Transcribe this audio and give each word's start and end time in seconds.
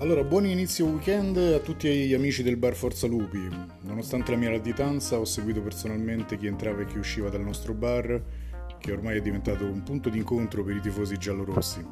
Allora, 0.00 0.22
buon 0.22 0.46
inizio 0.46 0.86
weekend 0.86 1.36
a 1.38 1.58
tutti 1.58 1.88
gli 1.88 2.14
amici 2.14 2.44
del 2.44 2.56
bar 2.56 2.74
Forza 2.74 3.08
Lupi. 3.08 3.48
Nonostante 3.80 4.30
la 4.30 4.36
mia 4.36 4.48
latitanza, 4.48 5.18
ho 5.18 5.24
seguito 5.24 5.60
personalmente 5.60 6.36
chi 6.36 6.46
entrava 6.46 6.82
e 6.82 6.86
chi 6.86 6.98
usciva 6.98 7.30
dal 7.30 7.40
nostro 7.42 7.74
bar, 7.74 8.22
che 8.78 8.92
ormai 8.92 9.16
è 9.16 9.20
diventato 9.20 9.64
un 9.64 9.82
punto 9.82 10.08
di 10.08 10.18
incontro 10.18 10.62
per 10.62 10.76
i 10.76 10.80
tifosi 10.80 11.16
giallorossi. 11.16 11.84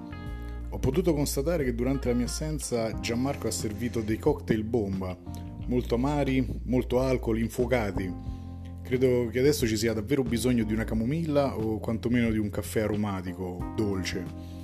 Ho 0.69 0.79
potuto 0.79 1.15
constatare 1.15 1.65
che 1.65 1.75
durante 1.75 2.07
la 2.07 2.15
mia 2.15 2.27
assenza 2.27 2.97
Gianmarco 3.01 3.49
ha 3.49 3.51
servito 3.51 4.01
dei 4.01 4.19
cocktail 4.19 4.63
bomba, 4.63 5.19
molto 5.67 5.97
amari, 5.97 6.47
molto 6.67 7.01
alcol, 7.01 7.41
infuocati. 7.41 8.15
Credo 8.85 9.29
che 9.33 9.41
adesso 9.41 9.67
ci 9.67 9.77
sia 9.77 9.93
davvero 9.93 10.23
bisogno 10.23 10.63
di 10.63 10.73
una 10.73 10.85
camomilla 10.85 11.57
o 11.57 11.81
quantomeno 11.81 12.31
di 12.31 12.39
un 12.39 12.51
caffè 12.51 12.83
aromatico, 12.83 13.73
dolce. 13.75 14.56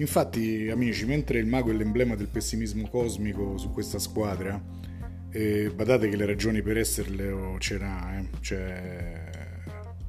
Infatti, 0.00 0.68
amici, 0.70 1.04
mentre 1.04 1.38
il 1.38 1.46
mago 1.46 1.70
è 1.70 1.74
l'emblema 1.74 2.16
del 2.16 2.28
pessimismo 2.28 2.88
cosmico 2.88 3.58
su 3.58 3.70
questa 3.70 3.98
squadra, 3.98 4.58
e 5.30 5.70
badate 5.74 6.08
che 6.08 6.16
le 6.16 6.24
ragioni 6.24 6.62
per 6.62 6.78
esserle 6.78 7.56
ce 7.58 7.74
eh? 7.76 8.26
cioè, 8.40 9.30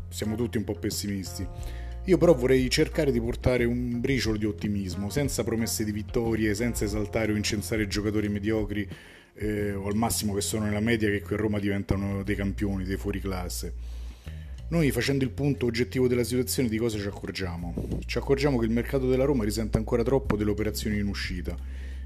siamo 0.07 0.35
tutti 0.35 0.57
un 0.57 0.63
po' 0.63 0.75
pessimisti. 0.75 1.45
Io 2.05 2.17
però 2.17 2.33
vorrei 2.33 2.69
cercare 2.69 3.11
di 3.11 3.19
portare 3.19 3.65
un 3.65 3.99
briciolo 3.99 4.37
di 4.37 4.45
ottimismo, 4.45 5.09
senza 5.09 5.43
promesse 5.43 5.83
di 5.83 5.91
vittorie, 5.91 6.55
senza 6.55 6.85
esaltare 6.85 7.33
o 7.33 7.35
incensare 7.35 7.85
giocatori 7.87 8.29
mediocri 8.29 8.87
eh, 9.33 9.73
o 9.73 9.87
al 9.87 9.95
massimo 9.95 10.33
che 10.33 10.41
sono 10.41 10.65
nella 10.65 10.79
media 10.79 11.09
che 11.09 11.21
qui 11.21 11.35
a 11.35 11.37
Roma 11.37 11.59
diventano 11.59 12.23
dei 12.23 12.35
campioni, 12.35 12.85
dei 12.85 12.97
fuori 12.97 13.19
classe. 13.19 13.99
Noi 14.71 14.89
facendo 14.91 15.25
il 15.25 15.31
punto 15.31 15.65
oggettivo 15.65 16.07
della 16.07 16.23
situazione 16.23 16.69
di 16.69 16.77
cosa 16.77 16.97
ci 16.97 17.05
accorgiamo? 17.05 17.73
Ci 18.05 18.17
accorgiamo 18.17 18.57
che 18.57 18.63
il 18.63 18.71
mercato 18.71 19.05
della 19.05 19.25
Roma 19.25 19.43
risente 19.43 19.77
ancora 19.77 20.01
troppo 20.01 20.37
delle 20.37 20.51
operazioni 20.51 20.97
in 20.97 21.07
uscita. 21.07 21.53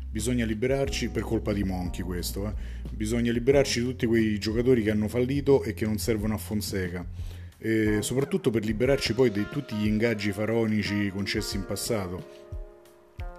Bisogna 0.10 0.46
liberarci, 0.46 1.10
per 1.10 1.22
colpa 1.22 1.54
di 1.54 1.64
Monchi 1.64 2.02
questo, 2.02 2.48
eh? 2.48 2.54
bisogna 2.90 3.32
liberarci 3.32 3.82
di 3.82 3.86
tutti 3.86 4.08
quei 4.08 4.40
giocatori 4.40 4.82
che 4.82 4.90
hanno 4.90 5.08
fallito 5.08 5.62
e 5.62 5.76
che 5.76 5.86
non 5.86 6.00
servono 6.00 6.34
a 6.34 6.38
Fonseca. 6.40 7.06
E 7.60 8.02
soprattutto 8.02 8.50
per 8.50 8.66
liberarci 8.66 9.14
poi 9.14 9.30
di 9.30 9.46
tutti 9.52 9.76
gli 9.76 9.86
ingaggi 9.86 10.32
faronici 10.32 11.12
concessi 11.14 11.58
in 11.58 11.68
passato. 11.68 12.46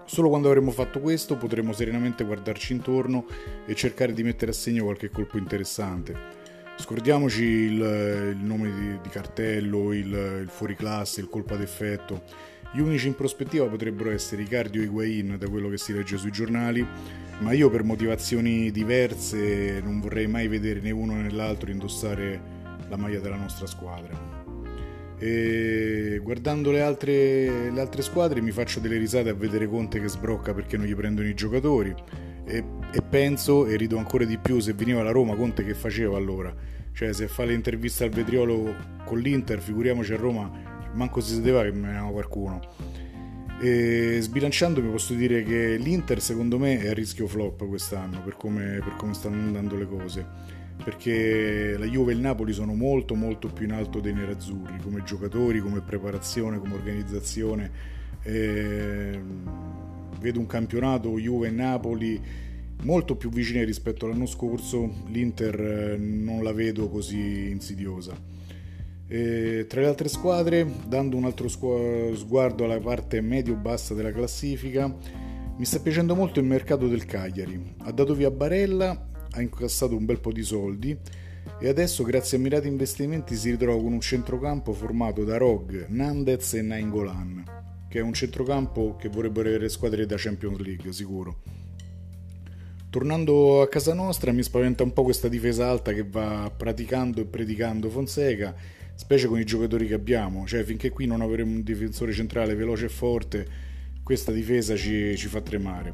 Solo 0.04 0.28
quando 0.28 0.46
avremo 0.46 0.70
fatto 0.70 1.00
questo 1.00 1.36
potremo 1.36 1.72
serenamente 1.72 2.22
guardarci 2.22 2.74
intorno 2.74 3.26
e 3.66 3.74
cercare 3.74 4.12
di 4.12 4.22
mettere 4.22 4.52
a 4.52 4.54
segno 4.54 4.84
qualche 4.84 5.10
colpo 5.10 5.36
interessante. 5.36 6.45
Scordiamoci 6.78 7.42
il, 7.42 8.36
il 8.38 8.44
nome 8.44 8.72
di, 8.72 8.98
di 9.02 9.08
cartello, 9.08 9.92
il, 9.92 10.40
il 10.42 10.48
fuoriclasse, 10.48 11.20
il 11.20 11.28
colpo 11.28 11.54
ad 11.54 11.62
effetto. 11.62 12.22
Gli 12.72 12.80
unici 12.80 13.06
in 13.06 13.14
prospettiva 13.14 13.66
potrebbero 13.66 14.10
essere 14.10 14.42
Icardi 14.42 14.78
o 14.78 14.82
Higuain, 14.82 15.36
da 15.38 15.48
quello 15.48 15.68
che 15.68 15.78
si 15.78 15.94
legge 15.94 16.18
sui 16.18 16.30
giornali, 16.30 16.86
ma 17.38 17.52
io 17.52 17.70
per 17.70 17.82
motivazioni 17.82 18.70
diverse 18.70 19.80
non 19.82 20.00
vorrei 20.00 20.26
mai 20.26 20.48
vedere 20.48 20.80
né 20.80 20.90
uno 20.90 21.14
né 21.14 21.30
l'altro 21.30 21.70
indossare 21.70 22.40
la 22.88 22.96
maglia 22.96 23.20
della 23.20 23.36
nostra 23.36 23.66
squadra. 23.66 24.44
E 25.18 26.20
guardando 26.22 26.70
le 26.70 26.82
altre, 26.82 27.70
le 27.70 27.80
altre 27.80 28.02
squadre 28.02 28.42
mi 28.42 28.50
faccio 28.50 28.80
delle 28.80 28.98
risate 28.98 29.30
a 29.30 29.34
vedere 29.34 29.66
Conte 29.66 29.98
che 29.98 30.08
sbrocca 30.08 30.52
perché 30.52 30.76
non 30.76 30.86
gli 30.86 30.94
prendono 30.94 31.26
i 31.26 31.34
giocatori 31.34 31.94
e, 32.46 32.64
e, 32.92 33.02
penso 33.02 33.66
e 33.66 33.76
rido 33.76 33.98
ancora 33.98 34.24
di 34.24 34.38
più 34.38 34.60
se 34.60 34.72
veniva 34.72 35.02
la 35.02 35.10
Roma 35.10 35.34
Conte 35.34 35.64
che 35.64 35.74
faceva 35.74 36.16
allora? 36.16 36.54
Cioè 36.92 37.12
se 37.12 37.26
fa 37.26 37.44
l'intervista 37.44 38.04
al 38.04 38.10
vetriolo 38.10 38.74
con 39.04 39.18
l'Inter 39.18 39.60
figuriamoci 39.60 40.12
a 40.12 40.16
Roma 40.16 40.50
manco 40.94 41.20
si 41.20 41.34
sedeva 41.34 41.62
che 41.62 41.72
menava 41.72 42.10
qualcuno. 42.10 42.60
E 43.58 44.18
sbilanciandomi 44.20 44.90
posso 44.90 45.14
dire 45.14 45.42
che 45.42 45.76
l'Inter 45.76 46.20
secondo 46.20 46.58
me 46.58 46.78
è 46.78 46.88
a 46.88 46.92
rischio 46.92 47.26
flop 47.26 47.66
quest'anno 47.66 48.22
per 48.22 48.36
come, 48.36 48.80
per 48.82 48.94
come 48.96 49.12
stanno 49.12 49.36
andando 49.36 49.76
le 49.76 49.86
cose. 49.86 50.54
Perché 50.82 51.74
la 51.76 51.86
Juve 51.86 52.12
e 52.12 52.14
il 52.14 52.20
Napoli 52.20 52.52
sono 52.52 52.74
molto 52.74 53.14
molto 53.14 53.48
più 53.48 53.64
in 53.64 53.72
alto 53.72 53.98
dei 53.98 54.12
nerazzurri 54.12 54.78
come 54.82 55.02
giocatori, 55.02 55.60
come 55.60 55.80
preparazione, 55.80 56.58
come 56.58 56.74
organizzazione. 56.74 57.70
E 58.22 59.20
vedo 60.20 60.38
un 60.38 60.46
campionato 60.46 61.18
Juve 61.18 61.48
e 61.48 61.50
Napoli 61.50 62.20
molto 62.82 63.16
più 63.16 63.30
vicine 63.30 63.64
rispetto 63.64 64.06
all'anno 64.06 64.26
scorso, 64.26 64.88
l'Inter 65.08 65.60
eh, 65.60 65.96
non 65.96 66.42
la 66.42 66.52
vedo 66.52 66.88
così 66.88 67.50
insidiosa. 67.50 68.14
E 69.08 69.66
tra 69.68 69.80
le 69.80 69.86
altre 69.86 70.08
squadre, 70.08 70.66
dando 70.86 71.16
un 71.16 71.24
altro 71.24 71.48
sguardo 71.48 72.64
alla 72.64 72.80
parte 72.80 73.20
medio-bassa 73.20 73.94
della 73.94 74.12
classifica, 74.12 74.92
mi 75.56 75.64
sta 75.64 75.78
piacendo 75.80 76.14
molto 76.14 76.40
il 76.40 76.46
mercato 76.46 76.88
del 76.88 77.06
Cagliari. 77.06 77.74
Ha 77.78 77.92
dato 77.92 78.14
via 78.14 78.30
Barella, 78.30 79.08
ha 79.30 79.40
incassato 79.40 79.96
un 79.96 80.04
bel 80.04 80.20
po' 80.20 80.32
di 80.32 80.42
soldi 80.42 80.96
e 81.58 81.68
adesso 81.68 82.02
grazie 82.02 82.36
a 82.36 82.40
mirati 82.40 82.66
investimenti 82.66 83.36
si 83.36 83.50
ritrova 83.50 83.80
con 83.80 83.92
un 83.92 84.00
centrocampo 84.00 84.72
formato 84.72 85.24
da 85.24 85.36
Rog, 85.36 85.86
Nandez 85.88 86.54
e 86.54 86.62
Nainggolan, 86.62 87.44
che 87.88 87.98
è 87.98 88.02
un 88.02 88.12
centrocampo 88.12 88.96
che 88.96 89.08
vorrebbero 89.08 89.48
avere 89.48 89.68
squadre 89.68 90.06
da 90.06 90.16
Champions 90.18 90.58
League, 90.58 90.92
sicuro. 90.92 91.42
Tornando 92.90 93.60
a 93.60 93.68
casa 93.68 93.94
nostra 93.94 94.32
mi 94.32 94.42
spaventa 94.42 94.82
un 94.82 94.92
po' 94.92 95.02
questa 95.02 95.28
difesa 95.28 95.68
alta 95.68 95.92
che 95.92 96.02
va 96.02 96.50
praticando 96.54 97.20
e 97.20 97.24
predicando 97.26 97.90
Fonseca, 97.90 98.54
specie 98.94 99.26
con 99.26 99.38
i 99.38 99.44
giocatori 99.44 99.86
che 99.86 99.94
abbiamo, 99.94 100.46
cioè 100.46 100.64
finché 100.64 100.90
qui 100.90 101.06
non 101.06 101.20
avremo 101.20 101.52
un 101.52 101.62
difensore 101.62 102.12
centrale 102.12 102.54
veloce 102.54 102.86
e 102.86 102.88
forte, 102.88 103.46
questa 104.02 104.32
difesa 104.32 104.76
ci, 104.76 105.16
ci 105.16 105.28
fa 105.28 105.40
tremare. 105.40 105.92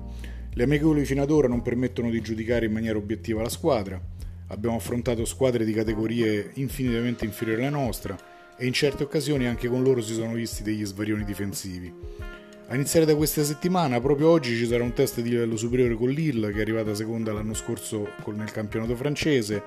Le 0.52 0.62
amichevoli 0.62 1.04
fino 1.04 1.22
ad 1.22 1.30
ora 1.30 1.48
non 1.48 1.62
permettono 1.62 2.10
di 2.10 2.20
giudicare 2.20 2.66
in 2.66 2.72
maniera 2.72 2.98
obiettiva 2.98 3.42
la 3.42 3.48
squadra, 3.48 4.00
abbiamo 4.48 4.76
affrontato 4.76 5.24
squadre 5.24 5.64
di 5.64 5.72
categorie 5.72 6.50
infinitamente 6.54 7.24
inferiori 7.24 7.62
alla 7.64 7.76
nostra 7.76 8.31
e 8.62 8.66
in 8.66 8.72
certe 8.72 9.02
occasioni 9.02 9.48
anche 9.48 9.66
con 9.66 9.82
loro 9.82 10.00
si 10.00 10.14
sono 10.14 10.34
visti 10.34 10.62
degli 10.62 10.84
svarioni 10.84 11.24
difensivi. 11.24 11.92
A 12.68 12.76
iniziare 12.76 13.04
da 13.04 13.16
questa 13.16 13.42
settimana, 13.42 14.00
proprio 14.00 14.28
oggi 14.28 14.56
ci 14.56 14.68
sarà 14.68 14.84
un 14.84 14.92
test 14.92 15.20
di 15.20 15.30
livello 15.30 15.56
superiore 15.56 15.96
con 15.96 16.08
Lille, 16.08 16.52
che 16.52 16.58
è 16.58 16.60
arrivata 16.60 16.94
seconda 16.94 17.32
l'anno 17.32 17.54
scorso 17.54 18.08
nel 18.26 18.52
campionato 18.52 18.94
francese, 18.94 19.64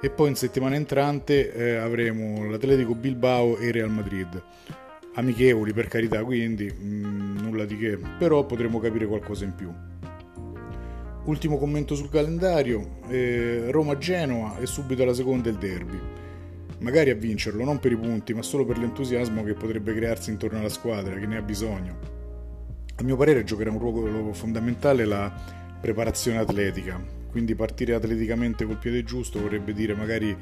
e 0.00 0.10
poi 0.10 0.28
in 0.28 0.36
settimana 0.36 0.76
entrante 0.76 1.52
eh, 1.52 1.74
avremo 1.74 2.48
l'Atletico 2.48 2.94
Bilbao 2.94 3.56
e 3.56 3.72
Real 3.72 3.90
Madrid. 3.90 4.40
Amichevoli 5.14 5.72
per 5.72 5.88
carità, 5.88 6.22
quindi 6.22 6.66
mh, 6.66 6.86
mm, 6.86 7.38
nulla 7.38 7.64
di 7.64 7.76
che, 7.76 7.98
però 8.16 8.46
potremo 8.46 8.78
capire 8.78 9.06
qualcosa 9.06 9.44
in 9.44 9.56
più. 9.56 9.72
Ultimo 11.24 11.58
commento 11.58 11.96
sul 11.96 12.10
calendario, 12.10 13.00
eh, 13.08 13.72
Roma-Genoa 13.72 14.58
e 14.58 14.66
subito 14.66 15.04
la 15.04 15.14
seconda 15.14 15.48
il 15.48 15.56
derby. 15.56 16.15
Magari 16.78 17.10
a 17.10 17.14
vincerlo, 17.14 17.64
non 17.64 17.78
per 17.78 17.92
i 17.92 17.96
punti, 17.96 18.34
ma 18.34 18.42
solo 18.42 18.64
per 18.64 18.78
l'entusiasmo 18.78 19.42
che 19.42 19.54
potrebbe 19.54 19.94
crearsi 19.94 20.30
intorno 20.30 20.58
alla 20.58 20.68
squadra, 20.68 21.16
che 21.16 21.26
ne 21.26 21.38
ha 21.38 21.42
bisogno. 21.42 21.98
A 22.96 23.02
mio 23.02 23.16
parere 23.16 23.44
giocherà 23.44 23.70
un 23.70 23.78
ruolo 23.78 24.32
fondamentale 24.32 25.04
la 25.04 25.32
preparazione 25.80 26.38
atletica, 26.38 27.02
quindi 27.30 27.54
partire 27.54 27.94
atleticamente 27.94 28.64
col 28.64 28.78
piede 28.78 29.04
giusto 29.04 29.40
vorrebbe 29.40 29.72
dire 29.72 29.94
magari 29.94 30.36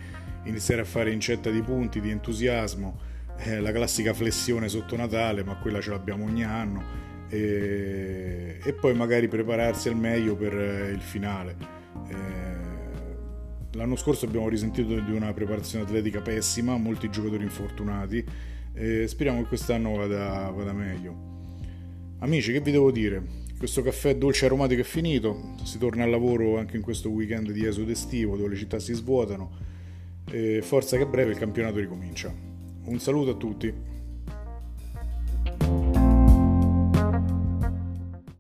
iniziare 0.45 0.83
a 0.83 0.85
fare 0.85 1.11
incetta 1.11 1.51
di 1.51 1.61
punti, 1.63 2.01
di 2.01 2.11
entusiasmo, 2.11 2.99
eh, 3.39 3.61
la 3.61 3.73
classica 3.73 4.15
flessione 4.15 4.69
sotto 4.69 4.97
Natale, 4.97 5.43
ma 5.43 5.57
quella 5.57 5.81
ce 5.81 5.91
l'abbiamo 5.91 6.25
ogni 6.25 6.45
anno, 6.45 6.83
e, 7.29 8.59
e 8.63 8.73
poi 8.75 8.95
magari 8.95 9.29
prepararsi 9.29 9.89
al 9.89 9.97
meglio 9.97 10.37
per 10.37 10.55
eh, 10.55 10.91
il 10.91 11.01
finale. 11.01 11.57
Eh, 12.09 12.54
l'anno 13.75 13.97
scorso 13.97 14.25
abbiamo 14.25 14.49
risentito 14.49 14.99
di 14.99 15.13
una 15.13 15.33
preparazione 15.33 15.85
atletica 15.85 16.21
pessima, 16.21 16.77
molti 16.77 17.11
giocatori 17.11 17.43
infortunati, 17.43 18.25
e 18.73 19.07
speriamo 19.07 19.43
che 19.43 19.49
quest'anno 19.49 19.97
vada, 19.97 20.51
vada 20.51 20.73
meglio. 20.73 21.33
Amici, 22.19 22.53
che 22.53 22.61
vi 22.61 22.71
devo 22.71 22.91
dire? 22.91 23.43
Questo 23.59 23.83
caffè 23.83 24.17
dolce 24.17 24.47
aromatico 24.47 24.81
è 24.81 24.85
finito, 24.85 25.55
si 25.63 25.79
torna 25.79 26.05
al 26.05 26.11
lavoro 26.11 26.59
anche 26.59 26.77
in 26.77 26.83
questo 26.83 27.09
weekend 27.09 27.51
di 27.51 27.65
esodo 27.65 27.91
estivo 27.91 28.37
dove 28.37 28.51
le 28.51 28.57
città 28.57 28.79
si 28.79 28.93
svuotano 28.93 29.51
e 30.31 30.61
forza 30.63 30.97
che 30.97 31.05
a 31.05 31.07
breve 31.07 31.33
il 31.33 31.39
campionato 31.39 31.79
ricomincia. 31.79 32.35
Un 32.85 32.99
saluto 32.99 33.31
a 33.31 33.35
tutti. 33.35 33.73